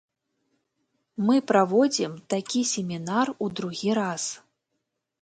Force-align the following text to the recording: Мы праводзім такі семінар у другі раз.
Мы 1.27 1.35
праводзім 1.51 2.11
такі 2.37 2.65
семінар 2.73 3.27
у 3.43 3.55
другі 3.61 3.91
раз. 4.03 4.23